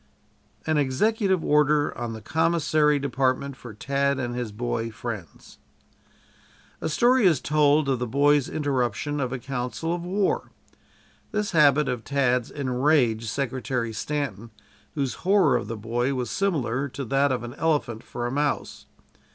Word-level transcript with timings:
AN 0.65 0.79
EXECUTIVE 0.79 1.43
ORDER 1.45 1.95
ON 1.95 2.13
THE 2.13 2.23
COMMISSARY 2.23 2.97
DEPARTMENT 2.97 3.55
FOR 3.55 3.71
TAD 3.75 4.17
AND 4.17 4.33
HIS 4.33 4.51
BOY 4.51 4.89
FRIENDS 4.89 5.59
A 6.81 6.89
story 6.89 7.27
is 7.27 7.39
told 7.39 7.87
of 7.87 7.99
the 7.99 8.07
boy's 8.07 8.49
interruption 8.49 9.19
of 9.19 9.31
a 9.31 9.37
council 9.37 9.93
of 9.93 10.03
war. 10.03 10.49
This 11.31 11.51
habit 11.51 11.87
of 11.87 12.03
Tad's 12.03 12.49
enraged 12.49 13.27
Secretary 13.27 13.93
Stanton, 13.93 14.49
whose 14.95 15.13
horror 15.21 15.55
of 15.55 15.67
the 15.67 15.77
boy 15.77 16.15
was 16.15 16.31
similar 16.31 16.89
to 16.89 17.05
that 17.05 17.31
of 17.31 17.43
an 17.43 17.53
elephant 17.53 18.01
for 18.01 18.25
a 18.25 18.31
mouse. 18.31 18.87